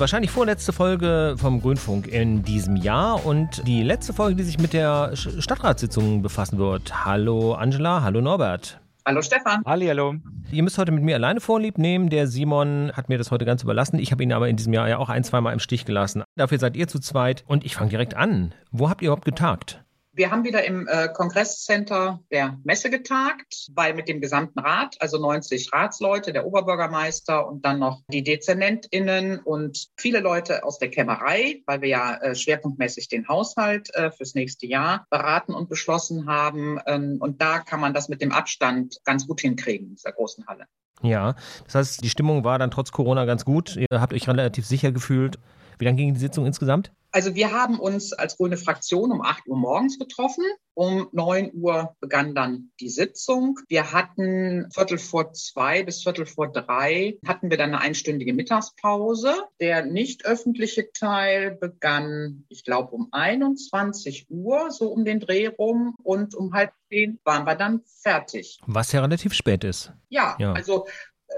[0.00, 4.72] Wahrscheinlich vorletzte Folge vom Grünfunk in diesem Jahr und die letzte Folge, die sich mit
[4.72, 7.04] der Stadtratssitzung befassen wird.
[7.04, 8.80] Hallo Angela, hallo Norbert.
[9.04, 9.62] Hallo Stefan.
[9.66, 10.14] Halli, hallo.
[10.50, 12.08] Ihr müsst heute mit mir alleine Vorlieb nehmen.
[12.08, 13.98] Der Simon hat mir das heute ganz überlassen.
[13.98, 16.22] Ich habe ihn aber in diesem Jahr ja auch ein, zweimal im Stich gelassen.
[16.34, 17.44] Dafür seid ihr zu zweit.
[17.46, 18.54] Und ich fange direkt an.
[18.70, 19.84] Wo habt ihr überhaupt getagt?
[20.20, 25.16] Wir haben wieder im äh, Kongresscenter der Messe getagt, weil mit dem gesamten Rat, also
[25.16, 31.62] 90 Ratsleute, der Oberbürgermeister und dann noch die DezernentInnen und viele Leute aus der Kämmerei,
[31.64, 36.78] weil wir ja äh, schwerpunktmäßig den Haushalt äh, fürs nächste Jahr beraten und beschlossen haben.
[36.84, 40.46] Ähm, und da kann man das mit dem Abstand ganz gut hinkriegen in dieser großen
[40.46, 40.66] Halle.
[41.00, 43.74] Ja, das heißt, die Stimmung war dann trotz Corona ganz gut.
[43.74, 45.38] Ihr habt euch relativ sicher gefühlt.
[45.78, 46.92] Wie lange ging die Sitzung insgesamt?
[47.12, 50.44] Also wir haben uns als grüne Fraktion um 8 Uhr morgens getroffen.
[50.74, 53.58] Um 9 Uhr begann dann die Sitzung.
[53.68, 59.34] Wir hatten Viertel vor zwei bis Viertel vor drei hatten wir dann eine einstündige Mittagspause.
[59.60, 65.96] Der nicht öffentliche Teil begann, ich glaube, um 21 Uhr, so um den Dreh rum.
[66.02, 68.58] Und um halb zehn waren wir dann fertig.
[68.66, 69.92] Was ja relativ spät ist.
[70.08, 70.52] Ja, ja.
[70.52, 70.86] also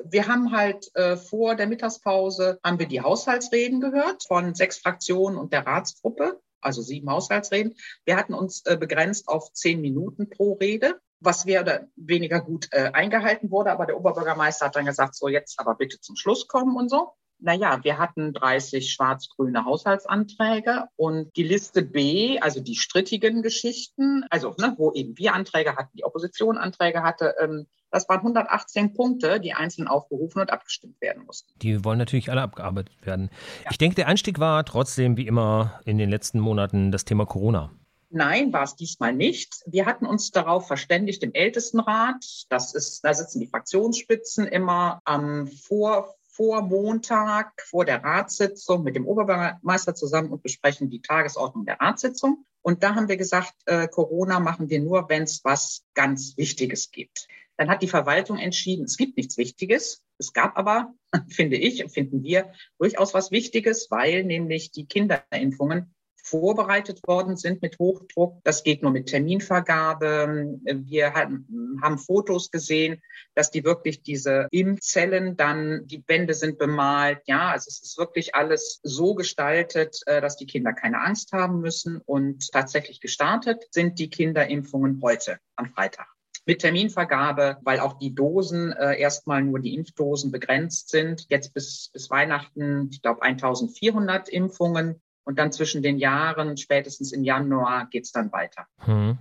[0.04, 5.38] wir haben halt äh, vor der Mittagspause haben wir die Haushaltsreden gehört von sechs Fraktionen
[5.38, 7.74] und der Ratsgruppe, also sieben Haushaltsreden.
[8.04, 12.68] Wir hatten uns äh, begrenzt auf zehn Minuten pro Rede, was mehr oder weniger gut
[12.72, 13.72] äh, eingehalten wurde.
[13.72, 17.12] Aber der Oberbürgermeister hat dann gesagt, so jetzt aber bitte zum Schluss kommen und so.
[17.44, 24.54] Naja, wir hatten 30 schwarz-grüne Haushaltsanträge und die Liste B, also die strittigen Geschichten, also
[24.58, 29.38] ne, wo eben wir Anträge hatten, die Opposition Anträge hatte, ähm, das waren 118 Punkte,
[29.38, 31.52] die einzeln aufgerufen und abgestimmt werden mussten.
[31.60, 33.30] Die wollen natürlich alle abgearbeitet werden.
[33.64, 33.70] Ja.
[33.70, 37.70] Ich denke, der Einstieg war trotzdem wie immer in den letzten Monaten das Thema Corona.
[38.10, 39.62] Nein, war es diesmal nicht.
[39.66, 42.24] Wir hatten uns darauf verständigt im Ältestenrat.
[42.50, 48.96] Das ist, da sitzen die Fraktionsspitzen immer am Vor vor Montag, vor der Ratssitzung mit
[48.96, 52.46] dem Oberbürgermeister zusammen und besprechen die Tagesordnung der Ratssitzung.
[52.62, 56.90] Und da haben wir gesagt, äh, Corona machen wir nur, wenn es was ganz Wichtiges
[56.90, 57.28] gibt.
[57.62, 60.02] Dann hat die Verwaltung entschieden, es gibt nichts Wichtiges.
[60.18, 60.94] Es gab aber,
[61.28, 67.78] finde ich, finden wir, durchaus was Wichtiges, weil nämlich die Kinderimpfungen vorbereitet worden sind mit
[67.78, 68.40] Hochdruck.
[68.42, 70.58] Das geht nur mit Terminvergabe.
[70.64, 73.00] Wir haben, Fotos gesehen,
[73.36, 77.20] dass die wirklich diese Impfzellen dann, die Wände sind bemalt.
[77.26, 81.60] Ja, also es ist wirklich alles so gestaltet, äh, dass die Kinder keine Angst haben
[81.60, 82.00] müssen.
[82.04, 86.11] Und tatsächlich gestartet sind die Kinderimpfungen heute am Freitag
[86.44, 91.26] mit Terminvergabe, weil auch die Dosen äh, erstmal nur die Impfdosen begrenzt sind.
[91.28, 95.00] Jetzt bis, bis Weihnachten, ich glaube, 1400 Impfungen.
[95.24, 98.66] Und dann zwischen den Jahren, spätestens im Januar, geht's dann weiter.
[98.78, 99.18] Hm.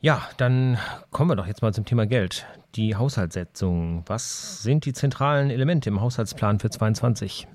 [0.00, 0.78] Ja, dann
[1.10, 2.46] kommen wir doch jetzt mal zum Thema Geld.
[2.74, 4.02] Die Haushaltssetzung.
[4.06, 7.46] Was sind die zentralen Elemente im Haushaltsplan für 2022?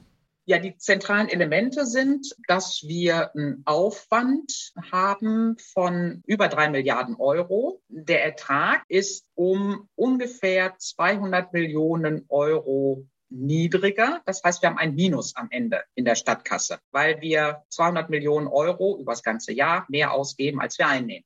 [0.50, 7.82] Ja, die zentralen Elemente sind, dass wir einen Aufwand haben von über drei Milliarden Euro.
[7.90, 14.22] Der Ertrag ist um ungefähr 200 Millionen Euro niedriger.
[14.26, 18.48] Das heißt, wir haben ein Minus am Ende in der Stadtkasse, weil wir 200 Millionen
[18.48, 21.26] Euro über das ganze Jahr mehr ausgeben, als wir einnehmen.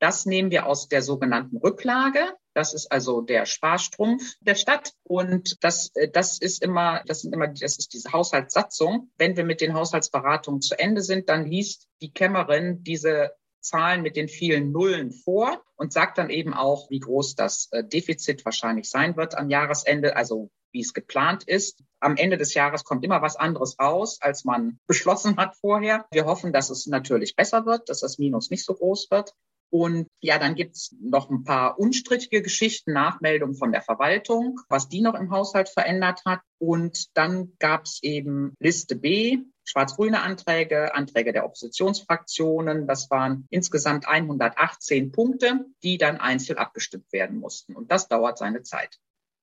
[0.00, 2.36] Das nehmen wir aus der sogenannten Rücklage.
[2.54, 4.92] Das ist also der Sparstrumpf der Stadt.
[5.04, 9.10] Und das, äh, das ist immer, das sind immer, das ist diese Haushaltssatzung.
[9.18, 14.16] Wenn wir mit den Haushaltsberatungen zu Ende sind, dann liest die Kämmerin diese Zahlen mit
[14.16, 18.88] den vielen Nullen vor und sagt dann eben auch, wie groß das äh, Defizit wahrscheinlich
[18.88, 21.82] sein wird am Jahresende, also wie es geplant ist.
[22.00, 26.06] Am Ende des Jahres kommt immer was anderes raus, als man beschlossen hat vorher.
[26.12, 29.34] Wir hoffen, dass es natürlich besser wird, dass das Minus nicht so groß wird.
[29.70, 35.00] Und ja, dann gibt's noch ein paar unstrittige Geschichten, Nachmeldungen von der Verwaltung, was die
[35.00, 36.40] noch im Haushalt verändert hat.
[36.58, 42.88] Und dann gab's eben Liste B, schwarz-grüne Anträge, Anträge der Oppositionsfraktionen.
[42.88, 47.76] Das waren insgesamt 118 Punkte, die dann einzeln abgestimmt werden mussten.
[47.76, 48.98] Und das dauert seine Zeit.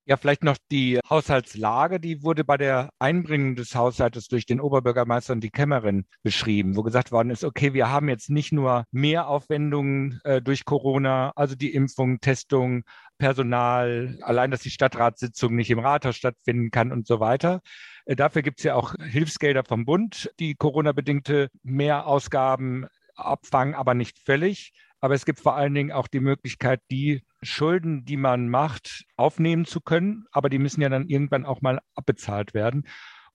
[0.10, 5.34] Ja, vielleicht noch die Haushaltslage, die wurde bei der Einbringung des Haushaltes durch den Oberbürgermeister
[5.34, 9.28] und die Kämmerin beschrieben, wo gesagt worden ist, okay, wir haben jetzt nicht nur mehr
[9.28, 12.86] Aufwendungen äh, durch Corona, also die Impfung, Testung,
[13.18, 17.60] Personal, allein, dass die Stadtratssitzung nicht im Rathaus stattfinden kann und so weiter.
[18.06, 24.20] Äh, dafür gibt es ja auch Hilfsgelder vom Bund, die Corona-bedingte Mehrausgaben abfangen, aber nicht
[24.20, 24.72] völlig.
[25.02, 29.66] Aber es gibt vor allen Dingen auch die Möglichkeit, die Schulden, die man macht, aufnehmen
[29.66, 30.26] zu können.
[30.32, 32.84] Aber die müssen ja dann irgendwann auch mal abbezahlt werden.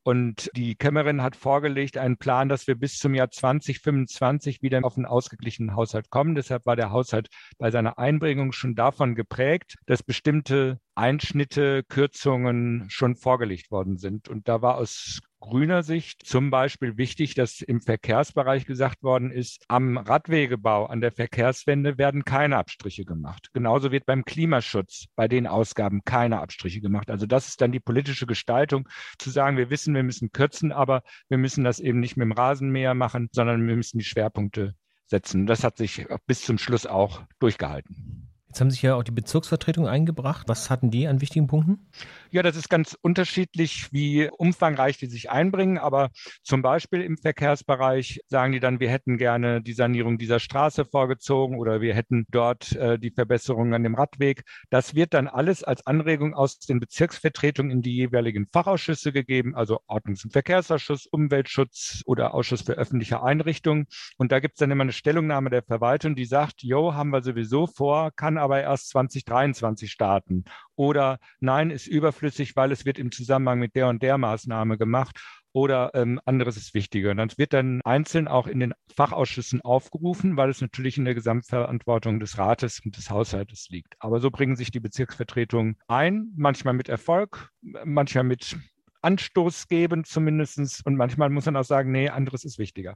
[0.05, 4.97] Und die Kämmerin hat vorgelegt einen Plan, dass wir bis zum Jahr 2025 wieder auf
[4.97, 6.35] einen ausgeglichenen Haushalt kommen.
[6.35, 7.29] Deshalb war der Haushalt
[7.59, 14.29] bei seiner Einbringung schon davon geprägt, dass bestimmte Einschnitte, Kürzungen schon vorgelegt worden sind.
[14.29, 19.65] Und da war aus grüner Sicht zum Beispiel wichtig, dass im Verkehrsbereich gesagt worden ist,
[19.69, 23.51] am Radwegebau, an der Verkehrswende werden keine Abstriche gemacht.
[23.53, 27.11] Genauso wird beim Klimaschutz bei den Ausgaben keine Abstriche gemacht.
[27.11, 31.03] Also das ist dann die politische Gestaltung, zu sagen, wir wissen, wir müssen kürzen, aber
[31.29, 34.75] wir müssen das eben nicht mit dem Rasenmäher machen, sondern wir müssen die Schwerpunkte
[35.07, 35.47] setzen.
[35.47, 38.32] Das hat sich bis zum Schluss auch durchgehalten.
[38.53, 40.47] Jetzt haben sich ja auch die Bezirksvertretungen eingebracht.
[40.47, 41.89] Was hatten die an wichtigen Punkten?
[42.31, 45.79] Ja, das ist ganz unterschiedlich, wie umfangreich die sich einbringen.
[45.79, 46.11] Aber
[46.43, 51.59] zum Beispiel im Verkehrsbereich sagen die dann, wir hätten gerne die Sanierung dieser Straße vorgezogen
[51.59, 54.43] oder wir hätten dort äh, die Verbesserungen an dem Radweg.
[54.69, 59.81] Das wird dann alles als Anregung aus den Bezirksvertretungen in die jeweiligen Fachausschüsse gegeben, also
[59.89, 63.87] Ordnungs- und Verkehrsausschuss, Umweltschutz oder Ausschuss für öffentliche Einrichtungen.
[64.19, 67.23] Und da gibt es dann immer eine Stellungnahme der Verwaltung, die sagt, jo, haben wir
[67.23, 70.45] sowieso vor, kann aber erst 2023 starten.
[70.77, 75.19] Oder nein, ist überflüssig, weil es wird im Zusammenhang mit der und der Maßnahme gemacht.
[75.55, 77.11] Oder ähm, anderes ist wichtiger.
[77.11, 81.15] Und das wird dann einzeln auch in den Fachausschüssen aufgerufen, weil es natürlich in der
[81.15, 83.95] Gesamtverantwortung des Rates und des Haushaltes liegt.
[83.99, 87.51] Aber so bringen sich die Bezirksvertretungen ein, manchmal mit Erfolg,
[87.85, 88.57] manchmal mit
[89.03, 90.87] Anstoß geben zumindest.
[90.87, 92.95] Und manchmal muss man auch sagen, nee, anderes ist wichtiger.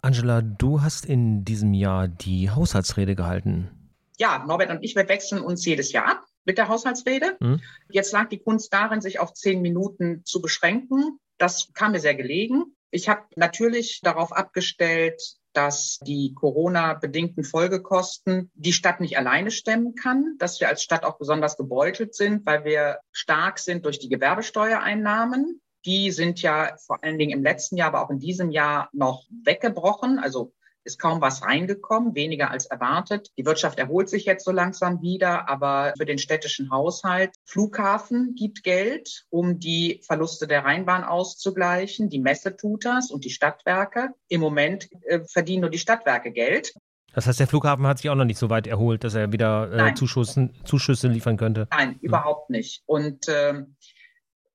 [0.00, 3.83] Angela, du hast in diesem Jahr die Haushaltsrede gehalten
[4.18, 7.36] ja, Norbert und ich, wir wechseln uns jedes Jahr ab mit der Haushaltsrede.
[7.40, 7.60] Mhm.
[7.90, 11.18] Jetzt lag die Kunst darin, sich auf zehn Minuten zu beschränken.
[11.38, 12.76] Das kam mir sehr gelegen.
[12.90, 15.20] Ich habe natürlich darauf abgestellt,
[15.52, 21.16] dass die Corona-bedingten Folgekosten die Stadt nicht alleine stemmen kann, dass wir als Stadt auch
[21.16, 25.60] besonders gebeutelt sind, weil wir stark sind durch die Gewerbesteuereinnahmen.
[25.84, 29.26] Die sind ja vor allen Dingen im letzten Jahr, aber auch in diesem Jahr noch
[29.44, 30.18] weggebrochen.
[30.18, 30.52] Also
[30.84, 33.30] ist kaum was reingekommen, weniger als erwartet.
[33.36, 38.62] Die Wirtschaft erholt sich jetzt so langsam wieder, aber für den städtischen Haushalt, Flughafen gibt
[38.62, 42.08] Geld, um die Verluste der Rheinbahn auszugleichen.
[42.08, 44.10] Die Messe tut das und die Stadtwerke.
[44.28, 46.74] Im Moment äh, verdienen nur die Stadtwerke Geld.
[47.14, 49.72] Das heißt, der Flughafen hat sich auch noch nicht so weit erholt, dass er wieder
[49.72, 51.68] äh, Zuschüsse, Zuschüsse liefern könnte.
[51.70, 51.98] Nein, hm.
[52.00, 52.82] überhaupt nicht.
[52.86, 53.64] Und äh,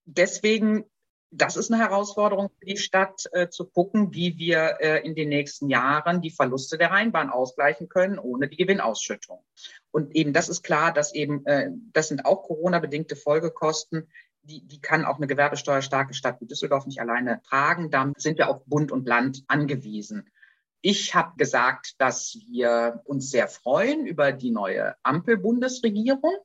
[0.06, 0.84] deswegen
[1.32, 5.30] das ist eine Herausforderung für die Stadt, äh, zu gucken, wie wir äh, in den
[5.30, 9.44] nächsten Jahren die Verluste der Rheinbahn ausgleichen können, ohne die Gewinnausschüttung.
[9.92, 14.08] Und eben das ist klar, dass eben, äh, das sind auch Corona-bedingte Folgekosten.
[14.42, 17.92] Die, die kann auch eine gewerbesteuerstarke Stadt wie Düsseldorf nicht alleine tragen.
[17.92, 20.30] Da sind wir auf Bund und Land angewiesen.
[20.82, 26.40] Ich habe gesagt, dass wir uns sehr freuen über die neue Ampel-Bundesregierung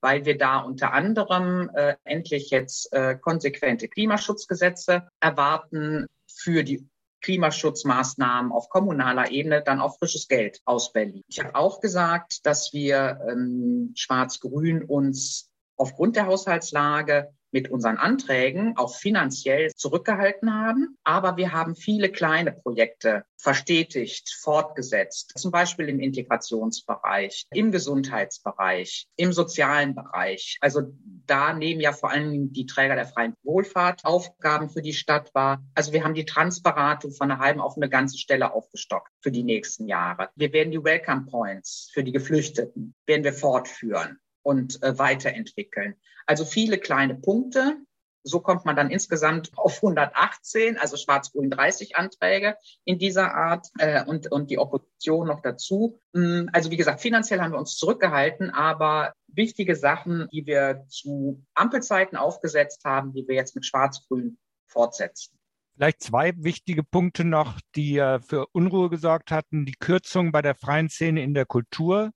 [0.00, 6.88] weil wir da unter anderem äh, endlich jetzt äh, konsequente Klimaschutzgesetze erwarten für die
[7.20, 11.22] Klimaschutzmaßnahmen auf kommunaler Ebene dann auch frisches Geld aus Berlin.
[11.28, 18.76] Ich habe auch gesagt, dass wir ähm, Schwarz-Grün uns aufgrund der Haushaltslage mit unseren Anträgen
[18.76, 20.96] auch finanziell zurückgehalten haben.
[21.04, 29.32] Aber wir haben viele kleine Projekte verstetigt, fortgesetzt, zum Beispiel im Integrationsbereich, im Gesundheitsbereich, im
[29.32, 30.58] sozialen Bereich.
[30.60, 30.82] Also
[31.26, 35.62] da nehmen ja vor allem die Träger der freien Wohlfahrt Aufgaben für die Stadt wahr.
[35.74, 39.44] Also wir haben die Transberatung von einer halben auf eine ganze Stelle aufgestockt für die
[39.44, 40.30] nächsten Jahre.
[40.34, 45.94] Wir werden die Welcome Points für die Geflüchteten, werden wir fortführen und äh, weiterentwickeln.
[46.26, 47.76] Also viele kleine Punkte.
[48.24, 54.04] So kommt man dann insgesamt auf 118, also Schwarz-Grün 30 Anträge in dieser Art äh,
[54.04, 56.00] und, und die Opposition noch dazu.
[56.14, 61.44] Hm, also wie gesagt, finanziell haben wir uns zurückgehalten, aber wichtige Sachen, die wir zu
[61.54, 65.38] Ampelzeiten aufgesetzt haben, die wir jetzt mit Schwarz-Grün fortsetzen.
[65.76, 67.94] Vielleicht zwei wichtige Punkte noch, die
[68.26, 69.64] für Unruhe gesorgt hatten.
[69.64, 72.10] Die Kürzung bei der freien Szene in der Kultur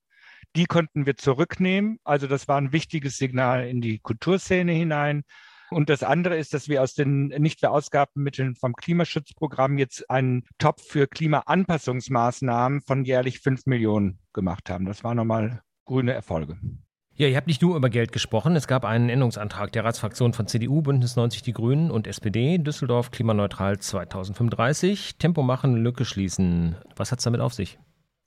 [0.57, 1.99] die konnten wir zurücknehmen.
[2.05, 5.23] Also das war ein wichtiges Signal in die Kulturszene hinein.
[5.71, 10.45] Und das andere ist, dass wir aus den nicht verausgabten Mitteln vom Klimaschutzprogramm jetzt einen
[10.59, 14.85] Topf für Klimaanpassungsmaßnahmen von jährlich fünf Millionen gemacht haben.
[14.85, 16.59] Das war nochmal grüne Erfolge.
[17.15, 18.57] Ja, ihr habt nicht nur über Geld gesprochen.
[18.57, 23.11] Es gab einen Änderungsantrag der Ratsfraktion von CDU, Bündnis 90 Die Grünen und SPD, Düsseldorf
[23.11, 25.17] klimaneutral 2035.
[25.19, 26.77] Tempo machen, Lücke schließen.
[26.97, 27.79] Was hat es damit auf sich?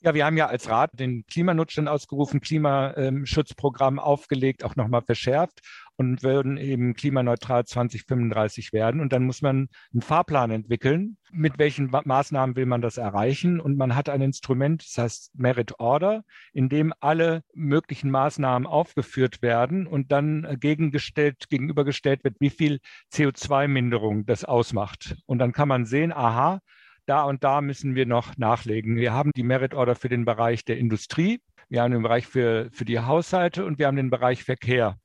[0.05, 5.61] Ja, wir haben ja als Rat den Klimanotstand ausgerufen, Klimaschutzprogramm aufgelegt, auch nochmal verschärft
[5.95, 9.01] und würden eben klimaneutral 2035 werden.
[9.01, 11.17] Und dann muss man einen Fahrplan entwickeln.
[11.31, 13.59] Mit welchen Maßnahmen will man das erreichen?
[13.59, 19.41] Und man hat ein Instrument, das heißt Merit Order, in dem alle möglichen Maßnahmen aufgeführt
[19.41, 22.79] werden und dann gegengestellt, gegenübergestellt wird, wie viel
[23.11, 25.15] CO2-Minderung das ausmacht.
[25.25, 26.59] Und dann kann man sehen, aha,
[27.05, 28.95] da und da müssen wir noch nachlegen.
[28.97, 32.69] Wir haben die Merit Order für den Bereich der Industrie, wir haben den Bereich für,
[32.71, 34.97] für die Haushalte und wir haben den Bereich Verkehr.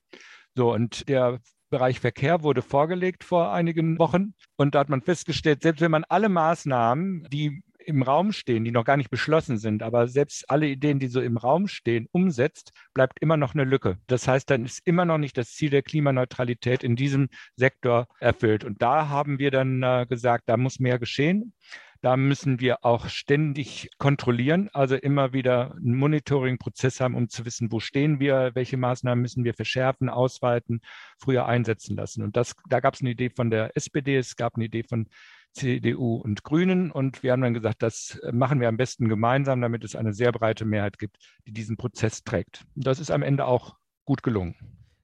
[0.54, 1.40] So, und der
[1.71, 4.35] Bereich Verkehr wurde vorgelegt vor einigen Wochen.
[4.57, 8.71] Und da hat man festgestellt, selbst wenn man alle Maßnahmen, die im Raum stehen, die
[8.71, 12.73] noch gar nicht beschlossen sind, aber selbst alle Ideen, die so im Raum stehen, umsetzt,
[12.92, 13.99] bleibt immer noch eine Lücke.
[14.07, 18.64] Das heißt, dann ist immer noch nicht das Ziel der Klimaneutralität in diesem Sektor erfüllt.
[18.64, 21.54] Und da haben wir dann äh, gesagt, da muss mehr geschehen.
[22.02, 27.71] Da müssen wir auch ständig kontrollieren, also immer wieder einen Monitoring-Prozess haben, um zu wissen,
[27.71, 30.80] wo stehen wir, welche Maßnahmen müssen wir verschärfen, ausweiten,
[31.19, 32.23] früher einsetzen lassen.
[32.23, 35.09] Und das, da gab es eine Idee von der SPD, es gab eine Idee von
[35.52, 36.90] CDU und Grünen.
[36.90, 40.33] Und wir haben dann gesagt, das machen wir am besten gemeinsam, damit es eine sehr
[40.33, 42.64] breite Mehrheit gibt, die diesen Prozess trägt.
[42.76, 44.54] Und das ist am Ende auch gut gelungen.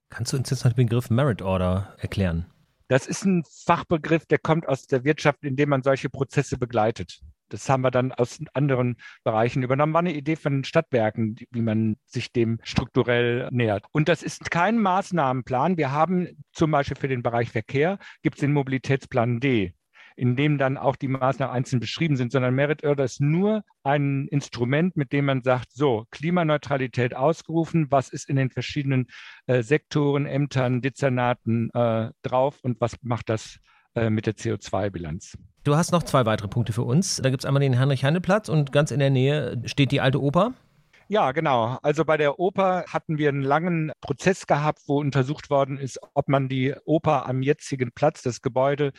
[0.09, 2.47] Kannst du uns jetzt noch den Begriff Merit Order erklären?
[2.89, 7.21] Das ist ein Fachbegriff, der kommt aus der Wirtschaft, in dem man solche Prozesse begleitet.
[7.49, 9.93] Das haben wir dann aus anderen Bereichen übernommen.
[9.93, 13.85] War eine Idee von Stadtwerken, wie man sich dem strukturell nähert.
[13.93, 15.77] Und das ist kein Maßnahmenplan.
[15.77, 19.76] Wir haben zum Beispiel für den Bereich Verkehr, gibt es den Mobilitätsplan D
[20.17, 24.27] in dem dann auch die Maßnahmen einzeln beschrieben sind, sondern Merit Order ist nur ein
[24.29, 29.07] Instrument, mit dem man sagt, so, Klimaneutralität ausgerufen, was ist in den verschiedenen
[29.47, 33.59] äh, Sektoren, Ämtern, Dezernaten äh, drauf und was macht das
[33.95, 35.37] äh, mit der CO2-Bilanz.
[35.65, 37.17] Du hast noch zwei weitere Punkte für uns.
[37.17, 40.55] Da gibt es einmal den Heinrich-Heine-Platz und ganz in der Nähe steht die alte Oper.
[41.09, 41.79] Ja, genau.
[41.83, 46.29] Also bei der Oper hatten wir einen langen Prozess gehabt, wo untersucht worden ist, ob
[46.29, 48.93] man die Oper am jetzigen Platz, das Gebäude,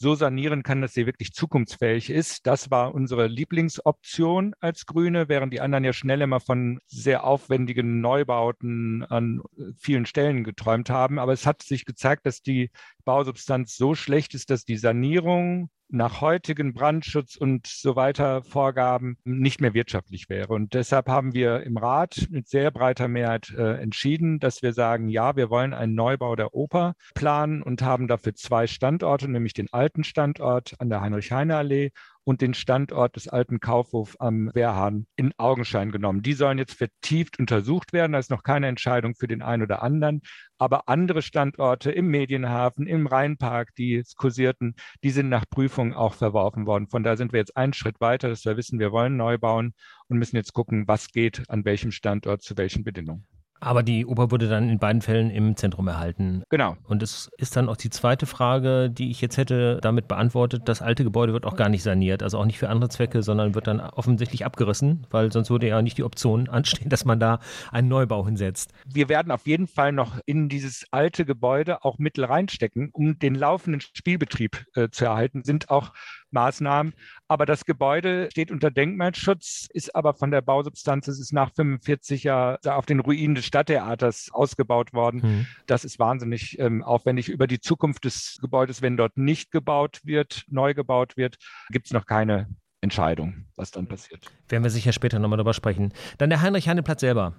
[0.00, 2.46] so sanieren kann, dass sie wirklich zukunftsfähig ist.
[2.46, 8.00] Das war unsere Lieblingsoption als Grüne, während die anderen ja schnell immer von sehr aufwendigen
[8.00, 9.42] Neubauten an
[9.78, 11.18] vielen Stellen geträumt haben.
[11.18, 12.70] Aber es hat sich gezeigt, dass die
[13.04, 19.60] Bausubstanz so schlecht ist, dass die Sanierung nach heutigen Brandschutz und so weiter Vorgaben nicht
[19.60, 20.52] mehr wirtschaftlich wäre.
[20.52, 25.08] Und deshalb haben wir im Rat mit sehr breiter Mehrheit äh, entschieden, dass wir sagen,
[25.08, 29.72] ja, wir wollen einen Neubau der Oper planen und haben dafür zwei Standorte, nämlich den
[29.72, 31.90] alten Standort an der Heinrich-Heine-Allee
[32.24, 36.22] und den Standort des alten Kaufhofs am Wehrhahn in Augenschein genommen.
[36.22, 38.12] Die sollen jetzt vertieft untersucht werden.
[38.12, 40.22] Da ist noch keine Entscheidung für den einen oder anderen.
[40.58, 46.66] Aber andere Standorte im Medienhafen, im Rheinpark, die kursierten, die sind nach Prüfung auch verworfen
[46.66, 46.88] worden.
[46.88, 49.74] Von da sind wir jetzt einen Schritt weiter, dass wir wissen, wir wollen neu bauen
[50.08, 53.26] und müssen jetzt gucken, was geht an welchem Standort zu welchen Bedingungen.
[53.60, 56.42] Aber die Oper wurde dann in beiden Fällen im Zentrum erhalten.
[56.48, 56.76] Genau.
[56.84, 60.62] Und es ist dann auch die zweite Frage, die ich jetzt hätte damit beantwortet.
[60.64, 63.54] Das alte Gebäude wird auch gar nicht saniert, also auch nicht für andere Zwecke, sondern
[63.54, 67.40] wird dann offensichtlich abgerissen, weil sonst würde ja nicht die Option anstehen, dass man da
[67.70, 68.72] einen Neubau hinsetzt.
[68.86, 73.34] Wir werden auf jeden Fall noch in dieses alte Gebäude auch Mittel reinstecken, um den
[73.34, 75.44] laufenden Spielbetrieb äh, zu erhalten.
[75.44, 75.92] Sind auch
[76.32, 76.94] Maßnahmen.
[77.28, 82.24] Aber das Gebäude steht unter Denkmalschutz, ist aber von der Bausubstanz, es ist nach 45
[82.24, 85.20] Jahren auf den Ruinen des Stadttheaters ausgebaut worden.
[85.22, 85.46] Mhm.
[85.66, 87.28] Das ist wahnsinnig ähm, aufwendig.
[87.28, 91.36] Über die Zukunft des Gebäudes, wenn dort nicht gebaut wird, neu gebaut wird,
[91.70, 92.48] gibt es noch keine
[92.80, 94.26] Entscheidung, was dann passiert.
[94.48, 95.92] Werden wir sicher später nochmal darüber sprechen.
[96.18, 97.34] Dann der Heinrich-Heine-Platz selber.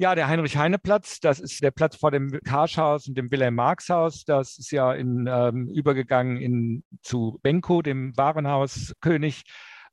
[0.00, 4.24] Ja, der Heinrich-Heine-Platz, das ist der Platz vor dem Karschhaus und dem Wilhelm-Marx-Haus.
[4.24, 9.42] Das ist ja in, ähm, übergegangen in, zu Benko, dem Warenhauskönig.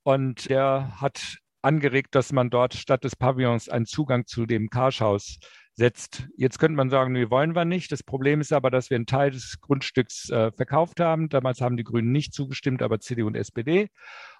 [0.03, 5.39] Und der hat angeregt, dass man dort statt des Pavillons einen Zugang zu dem Karschhaus
[5.73, 6.27] setzt.
[6.37, 7.91] Jetzt könnte man sagen, nee, wollen wir nicht.
[7.91, 11.29] Das Problem ist aber, dass wir einen Teil des Grundstücks äh, verkauft haben.
[11.29, 13.89] Damals haben die Grünen nicht zugestimmt, aber CDU und SPD.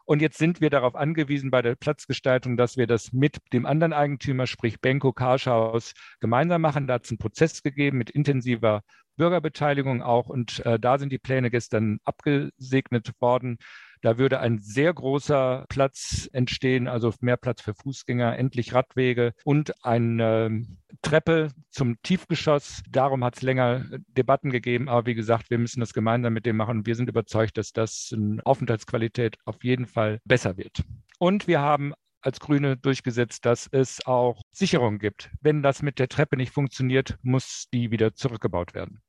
[0.05, 3.91] Und jetzt sind wir darauf angewiesen bei der Platzgestaltung, dass wir das mit dem anderen
[3.91, 6.85] Eigentümer, sprich Benko Karschhaus, gemeinsam machen.
[6.85, 8.81] Da hat es einen Prozess gegeben mit intensiver
[9.17, 10.27] Bürgerbeteiligung auch.
[10.27, 13.57] Und äh, da sind die Pläne gestern abgesegnet worden.
[14.05, 19.83] Da würde ein sehr großer Platz entstehen, also mehr Platz für Fußgänger, endlich Radwege und
[19.83, 20.63] eine
[21.01, 22.83] Treppe zum Tiefgeschoss.
[22.87, 26.55] Darum hat es länger Debatten gegeben, aber wie gesagt, wir müssen das gemeinsam mit dem
[26.55, 26.85] machen.
[26.85, 30.83] Wir sind überzeugt, dass das in Aufenthaltsqualität auf jeden Fall besser wird.
[31.17, 35.31] Und wir haben als Grüne durchgesetzt, dass es auch Sicherungen gibt.
[35.41, 39.01] Wenn das mit der Treppe nicht funktioniert, muss die wieder zurückgebaut werden.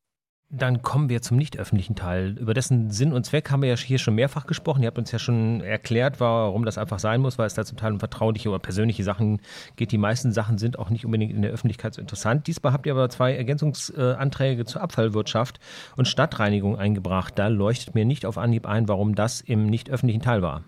[0.49, 2.38] Dann kommen wir zum nicht öffentlichen Teil.
[2.38, 4.81] Über dessen Sinn und Zweck haben wir ja hier schon mehrfach gesprochen.
[4.81, 7.76] Ihr habt uns ja schon erklärt, warum das einfach sein muss, weil es da zum
[7.76, 9.41] Teil um vertrauliche oder persönliche Sachen
[9.75, 9.91] geht.
[9.91, 12.47] Die meisten Sachen sind auch nicht unbedingt in der Öffentlichkeit so interessant.
[12.47, 15.59] Diesmal habt ihr aber zwei Ergänzungsanträge zur Abfallwirtschaft
[15.97, 17.37] und Stadtreinigung eingebracht.
[17.37, 20.62] Da leuchtet mir nicht auf Anhieb ein, warum das im nicht öffentlichen Teil war.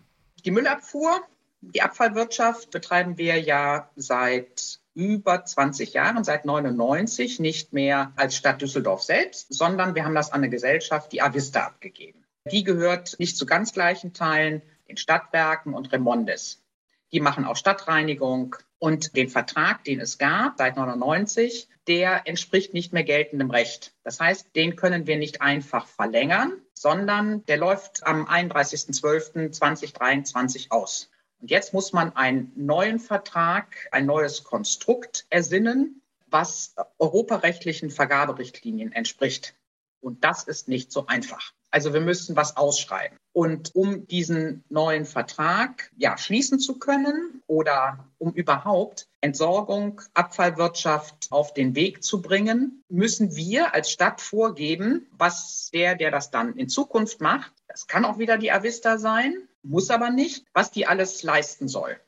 [0.45, 1.21] Die Müllabfuhr,
[1.61, 8.61] die Abfallwirtschaft betreiben wir ja seit über 20 Jahren, seit 99, nicht mehr als Stadt
[8.61, 12.25] Düsseldorf selbst, sondern wir haben das an eine Gesellschaft, die Avista, abgegeben.
[12.51, 16.65] Die gehört nicht zu ganz gleichen Teilen den Stadtwerken und Remondes.
[17.13, 22.93] Die machen auch Stadtreinigung und den Vertrag, den es gab seit 99, der entspricht nicht
[22.93, 23.95] mehr geltendem Recht.
[24.05, 31.11] Das heißt, den können wir nicht einfach verlängern, sondern der läuft am 31.12.2023 aus.
[31.41, 39.55] Und jetzt muss man einen neuen Vertrag, ein neues Konstrukt ersinnen, was europarechtlichen Vergaberichtlinien entspricht.
[40.01, 41.53] Und das ist nicht so einfach.
[41.71, 43.19] Also wir müssen was ausschreiben.
[43.33, 51.53] Und um diesen neuen Vertrag ja, schließen zu können oder um überhaupt Entsorgung, Abfallwirtschaft auf
[51.53, 56.69] den Weg zu bringen, müssen wir als Stadt vorgeben, was der, der das dann in
[56.69, 61.23] Zukunft macht, das kann auch wieder die Avista sein, muss aber nicht, was die alles
[61.23, 61.99] leisten soll.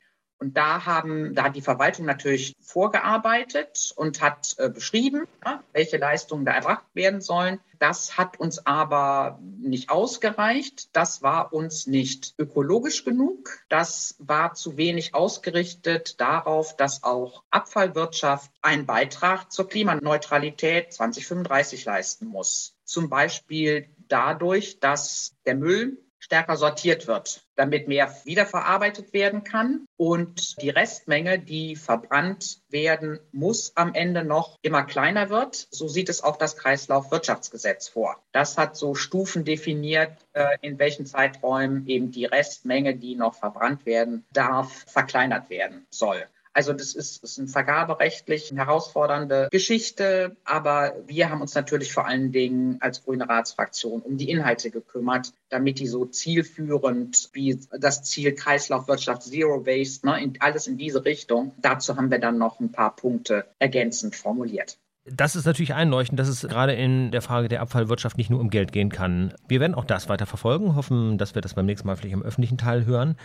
[0.41, 5.97] Und da haben, da hat die Verwaltung natürlich vorgearbeitet und hat äh, beschrieben, ja, welche
[5.97, 7.59] Leistungen da erbracht werden sollen.
[7.77, 10.95] Das hat uns aber nicht ausgereicht.
[10.95, 13.59] Das war uns nicht ökologisch genug.
[13.69, 22.25] Das war zu wenig ausgerichtet darauf, dass auch Abfallwirtschaft einen Beitrag zur Klimaneutralität 2035 leisten
[22.25, 22.75] muss.
[22.83, 29.85] Zum Beispiel dadurch, dass der Müll stärker sortiert wird, damit mehr wiederverarbeitet werden kann.
[29.97, 35.67] Und die Restmenge, die verbrannt werden muss, am Ende noch immer kleiner wird.
[35.71, 38.23] So sieht es auch das Kreislaufwirtschaftsgesetz vor.
[38.31, 43.85] Das hat so Stufen definiert, äh, in welchen Zeiträumen eben die Restmenge, die noch verbrannt
[43.85, 46.25] werden darf, verkleinert werden soll.
[46.53, 52.31] Also das ist, ist eine vergaberechtlich herausfordernde Geschichte, aber wir haben uns natürlich vor allen
[52.31, 58.33] Dingen als Grüne Ratsfraktion um die Inhalte gekümmert, damit die so zielführend wie das Ziel
[58.33, 61.53] Kreislaufwirtschaft Zero Waste, ne, in, alles in diese Richtung.
[61.61, 64.77] Dazu haben wir dann noch ein paar Punkte ergänzend formuliert.
[65.05, 68.49] Das ist natürlich einleuchtend, dass es gerade in der Frage der Abfallwirtschaft nicht nur um
[68.51, 69.33] Geld gehen kann.
[69.47, 72.21] Wir werden auch das weiter verfolgen, hoffen, dass wir das beim nächsten Mal vielleicht im
[72.21, 73.15] öffentlichen Teil hören.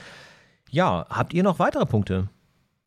[0.70, 2.28] Ja, habt ihr noch weitere Punkte?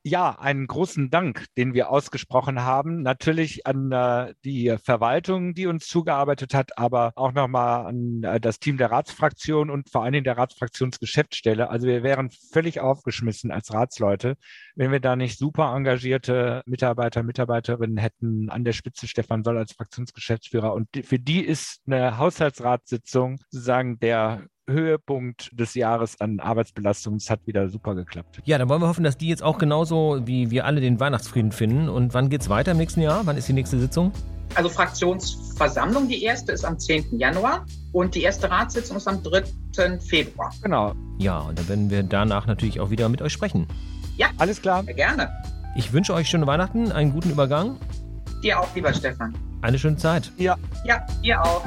[0.04, 3.02] Ja, einen großen Dank, den wir ausgesprochen haben.
[3.02, 8.60] Natürlich an äh, die Verwaltung, die uns zugearbeitet hat, aber auch nochmal an äh, das
[8.60, 11.70] Team der Ratsfraktion und vor allen Dingen der Ratsfraktionsgeschäftsstelle.
[11.70, 14.38] Also wir wären völlig aufgeschmissen als Ratsleute,
[14.76, 19.74] wenn wir da nicht super engagierte Mitarbeiter, Mitarbeiterinnen hätten an der Spitze Stefan Soll als
[19.74, 20.74] Fraktionsgeschäftsführer.
[20.74, 27.16] Und für die ist eine Haushaltsratssitzung sozusagen der Höhepunkt des Jahres an Arbeitsbelastung.
[27.16, 28.42] Es hat wieder super geklappt.
[28.46, 31.52] Ja, dann wollen wir hoffen, dass die jetzt auch genauso wie wir alle den Weihnachtsfrieden
[31.52, 31.90] finden.
[31.90, 33.22] Und wann geht es weiter im nächsten Jahr?
[33.26, 34.12] Wann ist die nächste Sitzung?
[34.56, 37.20] Also Fraktionsversammlung, die erste ist am 10.
[37.20, 40.00] Januar und die erste Ratssitzung ist am 3.
[40.00, 40.52] Februar.
[40.64, 40.94] Genau.
[41.20, 43.68] Ja, und dann werden wir danach natürlich auch wieder mit euch sprechen.
[44.18, 44.84] Ja, alles klar.
[44.84, 45.30] Sehr gerne.
[45.76, 47.78] Ich wünsche euch schöne Weihnachten, einen guten Übergang.
[48.44, 49.36] Dir auch, lieber Stefan.
[49.62, 50.32] Eine schöne Zeit.
[50.38, 50.58] Ja.
[50.84, 51.64] Ja, ihr auch.